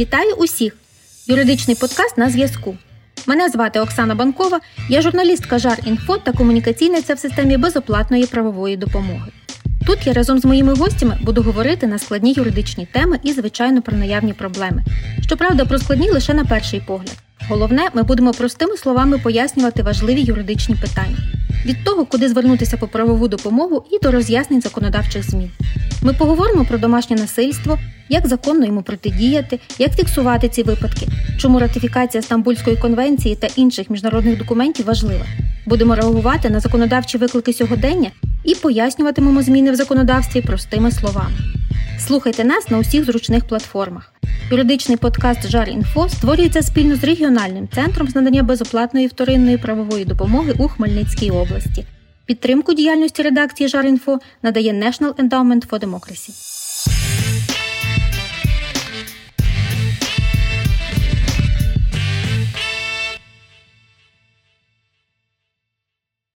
Вітаю 0.00 0.34
усіх! 0.34 0.76
Юридичний 1.26 1.76
подкаст 1.76 2.18
на 2.18 2.30
зв'язку. 2.30 2.76
Мене 3.26 3.48
звати 3.48 3.80
Оксана 3.80 4.14
Банкова, 4.14 4.60
я 4.88 5.02
журналістка 5.02 5.58
Жар-Інфо 5.58 6.18
та 6.24 6.32
комунікаційниця 6.32 7.14
в 7.14 7.18
системі 7.18 7.56
безоплатної 7.56 8.26
правової 8.26 8.76
допомоги. 8.76 9.32
Тут 9.86 10.06
я 10.06 10.12
разом 10.12 10.38
з 10.38 10.44
моїми 10.44 10.74
гостями 10.74 11.18
буду 11.22 11.42
говорити 11.42 11.86
на 11.86 11.98
складні 11.98 12.32
юридичні 12.32 12.86
теми 12.92 13.18
і, 13.22 13.32
звичайно, 13.32 13.82
про 13.82 13.96
наявні 13.96 14.32
проблеми. 14.32 14.84
Щоправда, 15.26 15.64
про 15.64 15.78
складні 15.78 16.10
лише 16.10 16.34
на 16.34 16.44
перший 16.44 16.80
погляд. 16.80 17.16
Головне, 17.48 17.88
ми 17.94 18.02
будемо 18.02 18.32
простими 18.32 18.76
словами 18.76 19.18
пояснювати 19.18 19.82
важливі 19.82 20.22
юридичні 20.22 20.74
питання 20.74 21.18
від 21.66 21.84
того, 21.84 22.06
куди 22.06 22.28
звернутися 22.28 22.76
по 22.76 22.88
правову 22.88 23.28
допомогу 23.28 23.84
і 23.92 23.98
до 23.98 24.10
роз'яснень 24.10 24.60
законодавчих 24.60 25.30
змін. 25.30 25.50
Ми 26.02 26.12
поговоримо 26.12 26.64
про 26.64 26.78
домашнє 26.78 27.16
насильство, 27.16 27.78
як 28.08 28.28
законно 28.28 28.66
йому 28.66 28.82
протидіяти, 28.82 29.60
як 29.78 29.96
фіксувати 29.96 30.48
ці 30.48 30.62
випадки, 30.62 31.06
чому 31.38 31.58
ратифікація 31.58 32.22
Стамбульської 32.22 32.76
конвенції 32.76 33.36
та 33.36 33.46
інших 33.56 33.90
міжнародних 33.90 34.38
документів 34.38 34.86
важлива. 34.86 35.24
Будемо 35.66 35.94
реагувати 35.94 36.50
на 36.50 36.60
законодавчі 36.60 37.18
виклики 37.18 37.52
сьогодення 37.52 38.10
і 38.44 38.54
пояснюватимемо 38.54 39.42
зміни 39.42 39.70
в 39.70 39.74
законодавстві 39.74 40.40
простими 40.40 40.90
словами. 40.90 41.36
Слухайте 41.98 42.44
нас 42.44 42.70
на 42.70 42.78
усіх 42.78 43.04
зручних 43.04 43.44
платформах. 43.44 44.12
Юридичний 44.50 44.96
подкаст 44.96 45.50
Жар-Інфо 45.50 46.08
створюється 46.08 46.62
спільно 46.62 46.96
з 46.96 47.04
регіональним 47.04 47.68
центром 47.74 48.08
з 48.08 48.14
надання 48.14 48.42
безоплатної 48.42 49.06
вторинної 49.06 49.58
правової 49.58 50.04
допомоги 50.04 50.54
у 50.58 50.68
Хмельницькій 50.68 51.30
області. 51.30 51.86
Підтримку 52.30 52.74
діяльності 52.74 53.22
редакції 53.22 53.68
Жар-Інфо 53.68 54.18
надає 54.42 54.72
National 54.72 55.14
Endowment 55.14 55.68
for 55.68 55.78
Democracy. 55.80 56.59